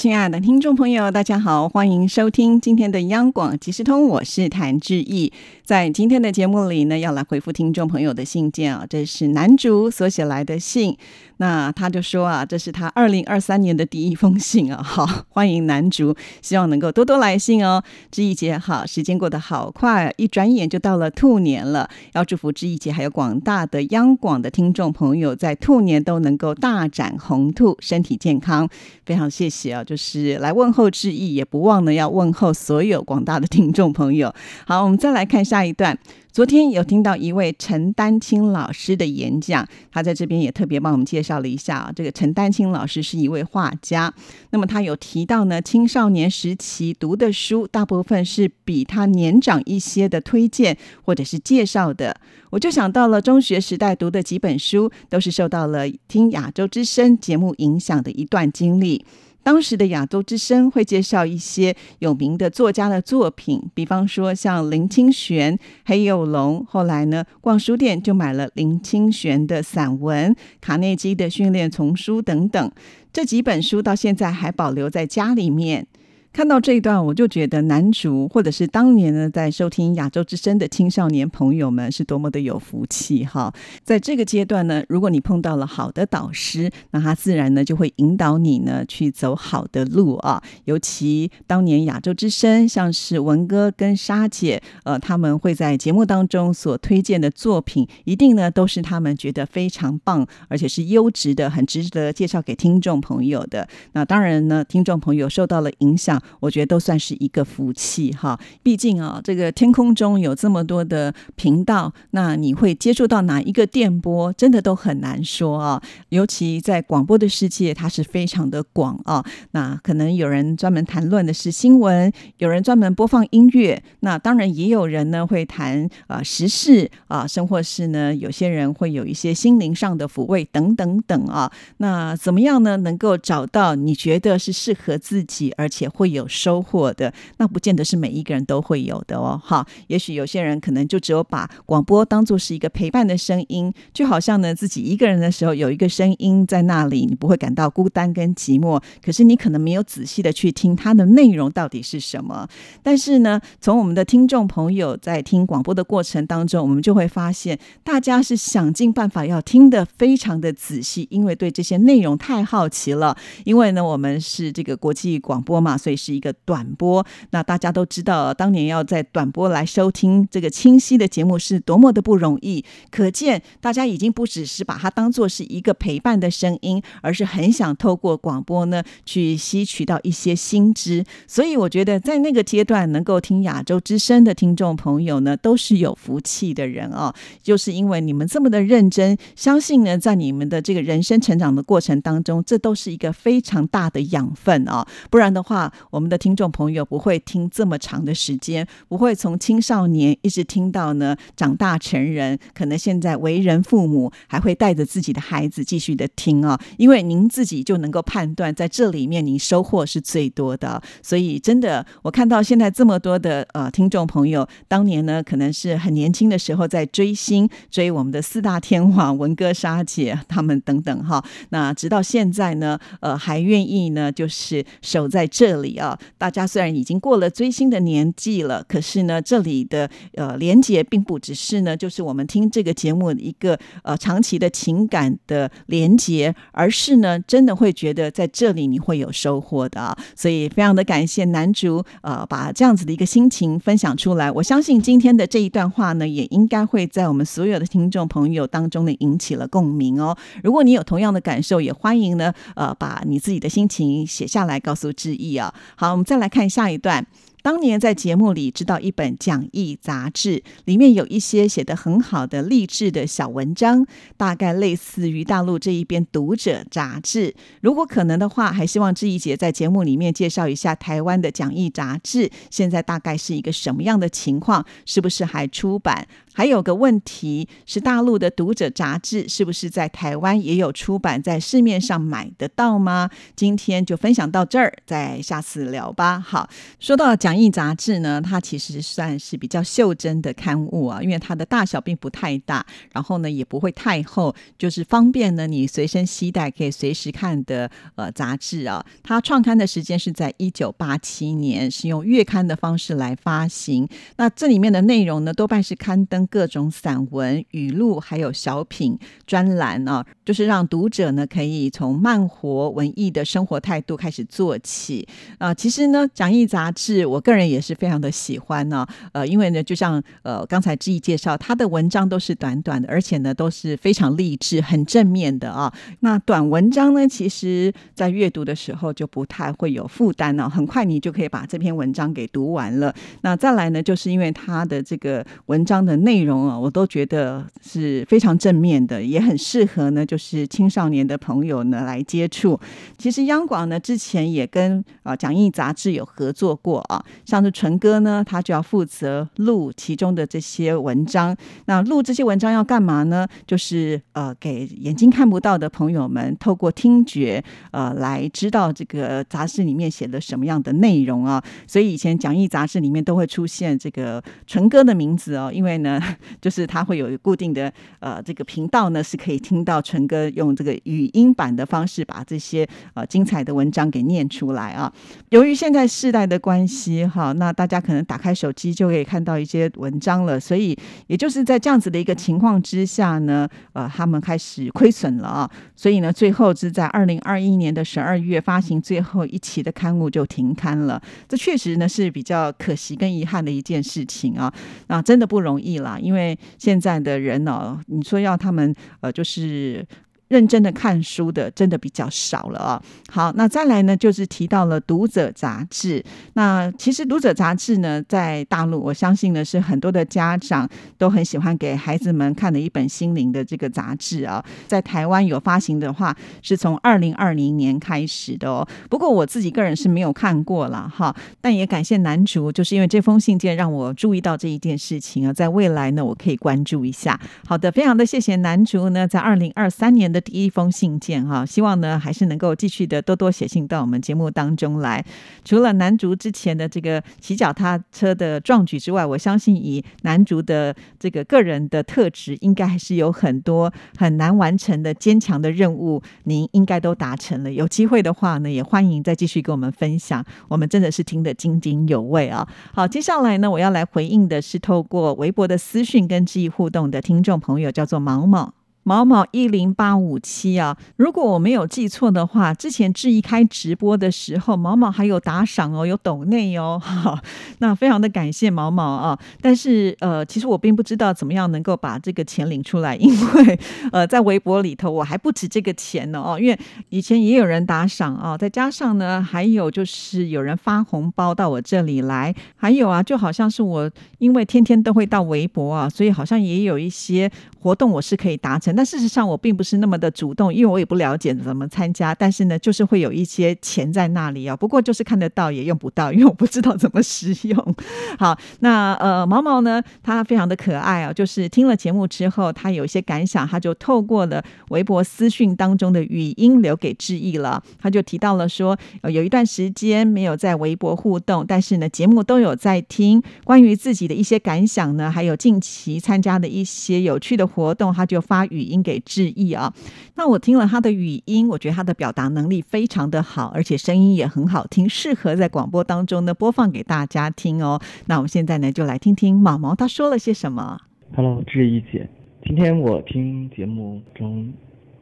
[0.00, 5.30] 亲爱的听众朋友，大家好，欢迎收听今天的央广即时通，我是谭志毅。
[5.62, 10.96] 在今天的节目里呢，要来回复听众朋友的信件啊，这是男主所写来的信。
[11.36, 17.82] 那他就说啊，这是他二零二三年的第一封信啊，好， 欢迎男主，希望能够多多来信哦。
[18.10, 28.68] 志毅姐好，时间过得好快，一转眼就到了兔年了，要祝福志毅姐还有广大的央广的听众朋友，在兔年都能够大展宏兔，身体健康。
[29.06, 34.32] 非常谢谢啊，就是来问候志毅，也不忘呢要问候所有广大的听众朋友。
[34.64, 35.98] 好，我们再来看下一段。
[36.30, 41.92] 昨天有听到一位陈丹青老师的演讲，他在这边也特别帮我们介绍了一下啊。
[41.92, 44.14] 这个陈丹青老师是一位画家，
[44.50, 52.16] 那么他有提到呢，青少年时期读的书大部分是比他年长一些的推荐或者是介绍的。
[52.50, 59.04] 我就想到了中学时代读的几本书，都是受到了听亚洲之声节目影响的一段经历。
[59.50, 66.64] 当时的亚洲之声会介绍一些有名的作家的作品，比方说像林清玄、黑幼龙。
[66.68, 72.70] 后来呢，逛书店就买了林清玄的散文、卡内基的训练丛书等等。
[73.12, 75.84] 这几本书到现在还保留在家里面。
[76.32, 83.52] 看到这一段，我就觉得男主或者是当年呢在收听亚洲之声的青少年朋友们是多么的有福气哈！
[83.82, 90.40] 在这个阶段呢，如果你碰到了好的导师，那他自然呢就会引导你呢去走好的路啊。
[90.66, 103.68] 尤其当年亚洲之声，像是文哥跟沙姐，呃，他们会在节目当中所推荐的作品，一定呢都是他们觉得非常棒，而且是优质的，很值得介绍给听众朋友的。
[103.92, 106.19] 那当然呢，听众朋友受到了影响。
[106.40, 115.82] 我觉得都算是一个福气哈，毕竟啊，这个天空中有这么多的频道，那你会接触到哪一个电波，真的都很难说啊。
[116.10, 119.24] 尤其在广播的世界，它是非常的广啊。
[119.52, 131.50] 那可能有人专门谈论的是新闻，有人专门播放音乐，那当然也有人呢会谈啊时事啊，生活是呢，有些人会有一些心灵上的抚慰等等等啊。
[131.78, 132.76] 那怎么样呢？
[132.76, 136.09] 能够找到你觉得是适合自己，而且会。
[136.10, 139.40] 有收获的，那不见得是每一个人都会有的哦。
[139.42, 148.82] 哈，也许有些人可能就只有把广播当做是一个陪伴的声音，就好像呢自己一个人的时候有一个声音在那里，你不会感到孤单跟寂寞。
[149.04, 152.48] 可是你可能没有仔细的去听它的内容到底是什么。
[152.82, 163.16] 但是呢，从我们的听众朋友在听广播的过程当中，我们就会发现，大家是想尽办法要听得非常的仔细，因为对这些内容太好奇了。
[163.44, 165.99] 因为呢，我们是这个国际广播嘛，所以。
[166.00, 172.64] 是一个短波，那大家都知道，当年要在短波来收听这个清晰的节目是多么的不容易。
[172.90, 181.04] 可见大家已经不只是把它当做是一个陪伴的声音，而是很想透过广播呢去吸取到一些新知。
[181.26, 187.14] 所以我觉得，在那个阶段能够听亚洲之声的听众朋友呢，都是有福气的人啊！
[187.42, 194.86] 就是因为你们这么的认真，相信呢，在你们的这个人生成长的过程当中，这都是一个非常大的养分啊！
[195.10, 210.80] 不然的话，我们的听众朋友不会听这么长的时间，不会从青少年一直听到呢长大成人，可能现在为人父母，还会带着自己的孩子继续的听啊，因为您自己就能够判断，在这里面您收获是最多的。
[211.02, 225.79] 所以真的，我看到现在这么多的呃听众朋友，当年呢可能是很年轻的时候在追星，追我们的四大天王文哥、沙姐他们等等哈，那直到现在呢，呃还愿意呢就是守在这里。
[225.80, 239.96] 啊，大家虽然已经过了追星的年纪了，可是呢，这里的呃连接并不只是呢，就是我们听这个节目一个呃长期的情感的连接，而是呢，真的会觉得在这里你会有收获的啊。
[240.14, 244.30] 所以非常的感谢男主呃把这样子的一个心情分享出来。
[244.30, 250.16] 我相信今天的这一段话呢，也应该会在我们所有的听众朋友当中呢引起了共鸣哦。
[250.42, 255.54] 如果你有同样的感受，也欢迎呢呃把你自己的心情写下来告诉志毅啊。
[255.76, 257.06] 好，我们再来看下一段。
[257.42, 263.86] 当年在节目里知道一本讲义杂志，里面有一些写的很好的励志的小文章，
[264.18, 267.34] 大概类似于大陆这一边读者杂志。
[267.62, 274.62] 如果可能的话，还希望志毅姐在节目里面介绍一下台湾的讲义杂志，现在大概是一个什么样的情况？
[274.84, 276.06] 是不是还出版？
[276.32, 283.10] 还有个问题是，大陆的读者杂志是不是在台湾也有出版，在市面上买得到吗？
[283.34, 286.20] 今天就分享到这儿，再下次聊吧。
[286.20, 286.48] 好，
[286.78, 298.84] 说到讲义杂志呢，它其实算是比较袖珍的刊物啊，因为它的大小并不太大，然后呢也不会太厚，就是方便呢你随身携带，可以随时看的呃杂志啊。
[299.02, 303.88] 它创刊的时间是在一九八七年，是用月刊的方式来发行。
[304.16, 306.19] 那这里面的内容呢，多半是刊登。
[306.26, 315.06] 各种散文、语录，还有小品专栏啊，就是让读者呢可以从慢活文艺的生活态度开始做起
[315.38, 315.52] 啊。
[315.52, 318.86] 其实呢，讲义杂志，我个人也是非常的喜欢呢。
[319.12, 325.72] 呃，因为呢，就像呃刚才志毅介绍，他的文章都是短短的，而且呢都是非常励志、很正面的啊。
[326.00, 332.94] 那短文章呢，其实在阅读的时候就不太会有负担呢，很快你就可以把这篇文章给读完了。
[333.20, 342.58] 那再来呢，就是因为他的这个文章的内内容啊，我都觉得是非常正面的，也很适合呢，就是青少年的朋友呢来接触。
[342.98, 351.36] 其实央广呢之前也跟啊讲义杂志有合作过啊，像是纯哥呢，他就要负责录其中的这些文章。
[351.66, 353.24] 那录这些文章要干嘛呢？
[353.46, 357.40] 就是呃给眼睛看不到的朋友们，透过听觉
[357.70, 361.40] 呃来知道这个杂志里面写的什么样的内容啊。
[361.68, 365.99] 所以以前讲义杂志里面都会出现这个纯哥的名字哦，因为呢。
[366.40, 374.92] 就是他会有固定的呃这个频道呢，是可以听到纯哥用这个语音版的方式把这些呃精彩的文章给念出来啊。
[375.30, 380.76] 由于现在世代的关系哈，那大家可能打开手机就可以看到一些文章了，所以
[381.06, 385.50] 也就是在这样子的一个情况之下呢，呃，他们开始亏损了啊。
[385.74, 391.00] 所以呢，最后是在二零二一年的十二月发行最后一期的刊物就停刊了。
[391.28, 394.52] 这确实呢是比较可惜跟遗憾的一件事情啊，
[394.88, 395.89] 那真的不容易了。
[395.98, 399.86] 因为现在的人呢，你说要他们呃，就是。
[400.30, 402.82] 认真的看书的真的比较少了啊。
[403.10, 406.02] 好，那再来呢，就是提到了《读者》杂志。
[406.34, 414.42] 那其实《读者》杂志呢，在大陆，我相信呢是很多的家长都很喜欢给孩子们看的一本心灵的这个杂志啊。
[414.68, 418.66] 在台湾有发行的话，是从二零二零年开始的哦。
[418.88, 421.12] 不过我自己个人是没有看过了哈。
[421.40, 427.18] 但也感谢男主，就是因为这封信件让我注意到这一件事情啊，在未来呢，我可以关注一下。
[427.48, 430.19] 好的，非常的谢谢男主呢，在二零二三年的。
[430.20, 435.04] 第一封信件哈，希望呢还是能够继续的多多写信到我们节目当中来。
[435.44, 447.52] 除了男足之前的这个骑脚踏车的壮举之外，我相信以男足的这个个人的特质，应该还是有很多很难完成的坚强的任务，您应该都达成了。
[447.52, 450.24] 有机会的话呢，也欢迎再继续跟我们分享。
[450.48, 452.46] 我们真的是听得津津有味啊！
[452.72, 458.59] 好，接下来呢，我要来回应的是透过微博的私讯跟记忆互动的听众朋友，叫做毛毛。
[458.82, 466.80] 毛毛一零八五七啊，如果我没有记错的话，之前志毅开直播的时候，毛毛还有打赏哦，有抖内哦，
[467.58, 469.18] 那非常的感谢毛毛啊。
[469.42, 473.58] 但是呃，其实我并不知道怎么样能够把这个钱领出来，因为
[473.92, 487.30] 呃，在微博里头我还不止这个钱呢哦，因为以前也有人打赏啊，再加上呢，还有就是有人发红包到我这里来，还有啊，就好像是我因为天天都会到微博啊，所以好像也有一些
[487.60, 488.69] 活动我是可以达成。
[488.74, 492.14] 但事实上，我并不是那么的主动，因为我也不了解怎么参加。
[492.14, 494.56] 但是呢，就是会有一些钱在那里啊。
[494.56, 497.74] 不过就是看得到也用不到，因为我不知道怎么使用。
[498.18, 501.12] 好，那呃，毛毛呢，他非常的可爱啊。
[501.12, 507.62] 就是听了节目之后，他有一些感想，他就透过了微博私讯当中的语音留给志毅了。
[507.80, 513.22] 他就提到了说，有一段时间没有在微博互动，但是呢，节目都有在听。
[513.44, 518.59] 关于自己的一些感想呢，还有近期参加的一些有趣的活动，他就发语。
[518.60, 519.72] 语音给致意啊！
[520.16, 527.80] 那我听了他的语音，我觉得他的表达能力非常的好，而且声音也很好听，适合在广播当中呢播放给大家听哦。
[528.06, 530.78] 那我们现在呢就来听听毛毛他说了些什么。
[531.16, 532.08] Hello，志毅姐，
[532.44, 534.52] 今天我听节目中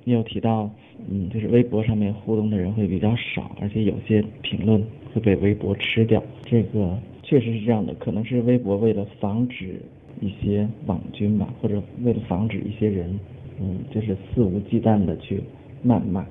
[0.04, 0.70] 你有提到，
[1.10, 6.22] 嗯，就是微博上面互动的人会比较少，而且有些评论会被微博吃掉。
[6.44, 9.82] 这个确实是这样的，可能是微博为了防止
[10.20, 13.18] 一些网军吧，或者为了防止一些人。
[13.60, 15.42] 嗯，就是肆无忌惮的去
[15.84, 16.24] 谩骂，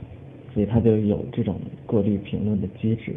[0.54, 3.14] 所以他就有这种过滤评论的机制，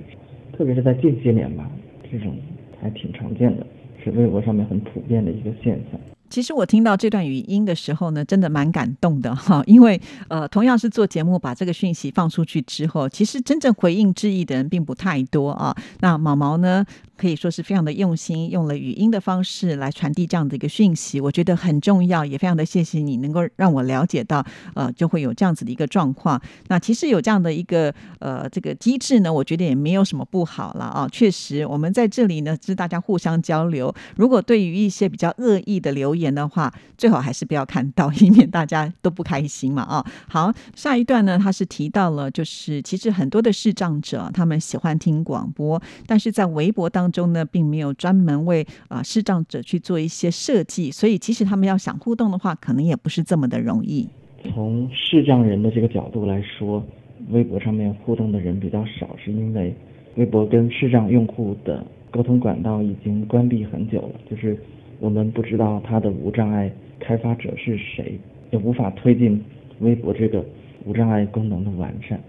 [0.53, 1.71] 特别是在近些年吧，
[2.11, 2.35] 这种
[2.81, 3.67] 还挺常见的，
[4.03, 6.01] 是微博上面很普遍的一个现象。
[6.31, 15.77] 其实我听到这段语音的时候呢，真的蛮感动的 哈，因为呃，同样是做节目，把这个讯息放出去之后，其实真正回应质疑的人并不太多啊。
[15.99, 16.87] 那毛毛呢？
[17.17, 26.41] 可以说是非常的用心，用了语音的方式来传递这样的一个讯息，我觉得很重要，也非常的谢谢你能够让我了解到，呃，就会有这样子的一个状况。
[26.69, 31.07] 那其实有这样的一个呃这个机制呢，我觉得也没有什么不好了啊。
[31.13, 33.95] 确实，我们在这里呢是大家互相交流。
[34.17, 40.05] 如果对于一些比较恶意的留言言的话，最好还是不要看到，以免大家都不开心嘛啊。
[40.29, 54.09] 好，下一段呢，他是提到了，就是其实很多的视障者他们喜欢听广播，但是在微博当中呢，并没有专门为啊视障者去做一些设计，所以其实他们要想互动的话，可能也不是这么的容易。
[54.55, 56.83] 从视障人的这个角度来说，
[57.31, 59.75] 微博上面互动的人比较少，是因为
[60.17, 64.59] 微博跟视障用户的沟通管道已经关闭很久了，就是
[65.01, 68.19] 我们不知道它的无障碍开发者是谁，
[68.51, 69.43] 也无法推进
[69.81, 70.45] 微博这个
[70.85, 72.21] 无障碍功能的完善，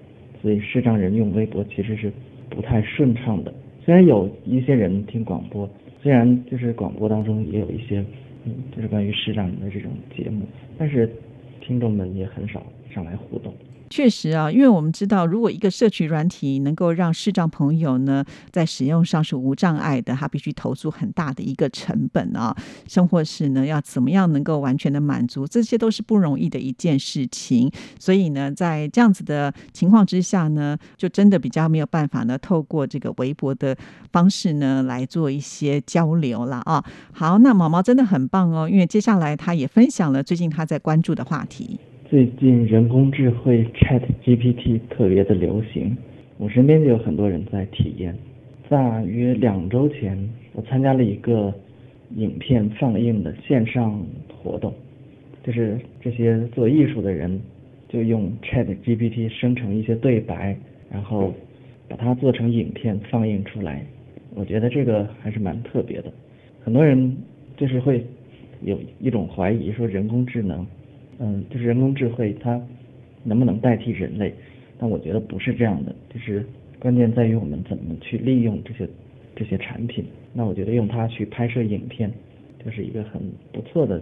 [0.41, 2.11] 所以视障人用微博其实是
[2.49, 3.53] 不太顺畅的。
[3.85, 5.69] 虽然有一些人听广播，
[6.01, 8.03] 虽然就是广播当中也有一些，
[8.45, 10.45] 嗯，就是关于视障人的这种节目，
[10.77, 11.07] 但是。
[11.63, 13.53] 听众们也很少上来互动。
[13.91, 22.55] 确实啊，因为我们知道，如果一个社区软体能够让视障朋友呢在使用上是无障碍的，他必须投入很大的一个成本啊，
[22.87, 27.69] 甚或是呢要怎么样能够完全的满足，这些都是不容易的一件事情。
[27.99, 33.75] 所以呢，在这样子的情况之下呢，就真的比较没有办法呢，透过这个微博的
[34.13, 36.81] 方式呢来做一些交流了啊。
[37.11, 41.77] 好，那毛毛真的很棒哦，因为接下来他也分享了最近他在关注的话题。
[42.11, 45.95] 最近人工智慧 Chat GPT 特别的流行，
[46.37, 48.13] 我身边就有很多人在体验。
[48.67, 51.53] 大约两周前，我参加了一个
[52.17, 54.73] 影片放映的线上活动，
[55.41, 57.39] 就是这些做艺术的人
[57.87, 60.57] 就用 Chat GPT 生成一些对白，
[60.91, 61.33] 然后
[61.87, 63.85] 把它做成影片放映出来。
[64.35, 66.11] 我觉得这个还是蛮特别的。
[66.61, 67.15] 很多人
[67.55, 68.05] 就是会
[68.59, 70.67] 有一种怀疑，说人工智能。
[71.21, 72.59] 嗯，就是人工智慧它
[73.23, 74.33] 能不能代替人类？
[74.79, 76.43] 但我觉得不是这样的，就是
[76.79, 78.89] 关键在于我们怎么去利用这些
[79.35, 80.03] 这些产品。
[80.33, 82.11] 那我觉得用它去拍摄影片，
[82.65, 84.01] 就是一个很不错的，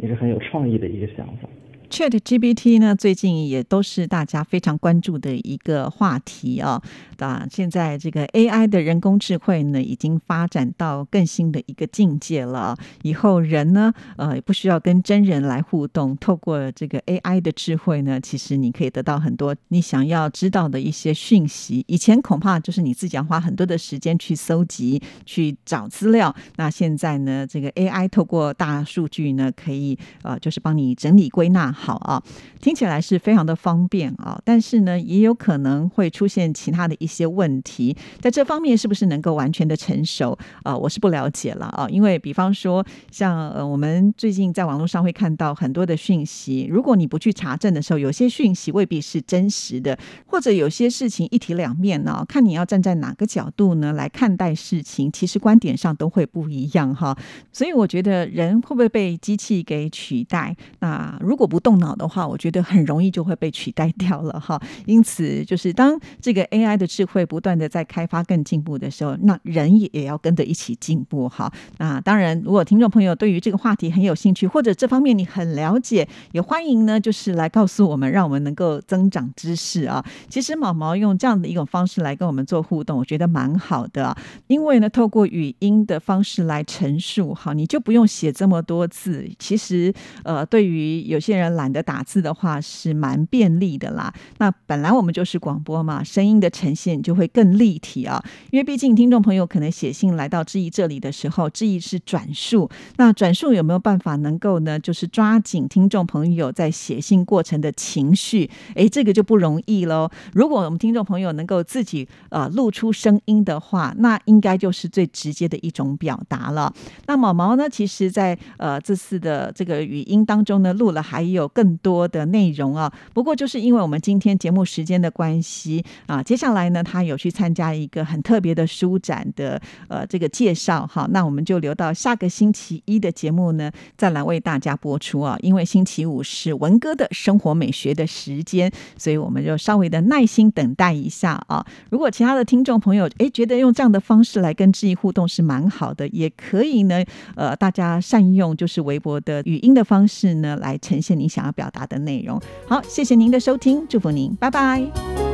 [0.00, 1.48] 也是很有创意的一个想法。
[1.96, 6.78] Chat GPT 呢，最近也都是大家非常关注的一个话题啊。
[7.16, 12.76] 啊，现在这个 AI 的人工智慧呢，已经发展到更新的一个境界了。
[13.00, 21.82] 以后人呢，呃，不需要跟真人来互动，透过这个 AI 的智慧呢，其实你可以得到很多你想要知道的一些讯息。
[21.88, 26.36] 以前恐怕就是你自己要花很多的时间去搜集、去找资料。
[26.56, 31.74] 那现在呢，这个 AI 透过大数据呢，可以呃，就是帮你整理归纳。
[31.86, 32.20] 好啊，
[32.60, 40.76] 听起来是非常的方便啊，但是呢，也有可能会出现其他的一些问题，在这方面是不是能够完全的成熟啊？
[40.76, 57.16] 我是不了解了啊，因为比方说，像呃，我们最近在网络上会看到很多的讯息，如果你不去查证的时候，有些讯息未必是真实的，或者有些事情一体两面呢，看你要站在哪个角度呢来看待事情，其实观点上都会不一样哈。
[57.52, 60.56] 所以我觉得人会不会被机器给取代？
[60.80, 64.60] 那如果不动脑的话，我觉得很容易就会被取代掉了哈。
[64.86, 71.52] 因此，就是当这个 AI 的智慧不断的在开发更进步的时候，那人也也要跟着一起进步哈。
[71.78, 80.04] 那当然，如果听众朋友对于这个话题很有兴趣，或者这方面你很了解，也欢迎呢，就是来告诉我们，让我们能够增长知识啊。
[80.28, 84.16] 其实毛毛用这样的一种方式来跟我们做互动，我觉得蛮好的，
[84.46, 89.26] 因为呢，透过语音的方式来陈述，哈，你就不用写这么多字。
[89.38, 89.92] 其实，
[90.22, 91.46] 呃，对于有些人。
[91.66, 94.14] 懒得打字的话是蛮便利的啦。
[94.38, 98.22] 那本来我们就是广播嘛，声音的呈现就会更立体啊。
[98.52, 102.70] 因为毕竟听众朋友可能写信来到志毅这里的时候，志毅是转述。
[102.98, 104.78] 那转述有没有办法能够呢？
[104.78, 110.08] 就是抓紧听众朋友在写信过程的情绪，哎，这个就不容易喽。
[110.32, 116.72] 如果我们听众朋友能够自己呃录出声音的话，那应该就是最直接的一种表达了。
[117.08, 121.50] 那毛毛呢，其实在呃这次的这个语音当中呢，录了还有。
[121.56, 129.58] 更多的内容啊，不过就是因为我们今天节目时间的关系啊，接下来呢，他有去参加一个很特别的书展的
[129.88, 141.64] 呃这个介绍哈，那我们就留到下个星期一的节目呢，再来为大家播出啊，因为星期五是文哥的生活美学的时间，所以我们就稍微的耐心等待一下啊。
[141.88, 147.02] 如果其他的听众朋友哎觉得用这样的方式来跟志毅互动是蛮好的，也可以呢，
[147.34, 151.45] 呃，大家善用就是微博的语音的方式呢，来呈现你想。
[151.46, 155.25] 要表达的内容，好，谢谢您的收听，祝福您，拜拜。